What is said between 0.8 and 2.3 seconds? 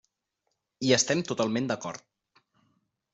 Hi estem totalment d'acord.